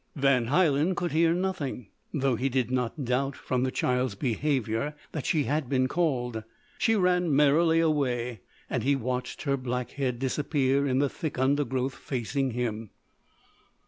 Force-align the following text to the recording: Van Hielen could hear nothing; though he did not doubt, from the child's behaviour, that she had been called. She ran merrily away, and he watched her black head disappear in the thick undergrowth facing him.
Van 0.15 0.47
Hielen 0.47 0.95
could 0.95 1.11
hear 1.11 1.31
nothing; 1.31 1.89
though 2.11 2.35
he 2.35 2.49
did 2.49 2.71
not 2.71 3.05
doubt, 3.05 3.35
from 3.35 3.61
the 3.61 3.69
child's 3.69 4.15
behaviour, 4.15 4.95
that 5.11 5.27
she 5.27 5.43
had 5.43 5.69
been 5.69 5.87
called. 5.87 6.43
She 6.79 6.95
ran 6.95 7.35
merrily 7.35 7.79
away, 7.79 8.41
and 8.67 8.81
he 8.81 8.95
watched 8.95 9.43
her 9.43 9.57
black 9.57 9.91
head 9.91 10.17
disappear 10.17 10.87
in 10.87 10.97
the 10.97 11.07
thick 11.07 11.37
undergrowth 11.37 11.93
facing 11.93 12.49
him. 12.53 12.89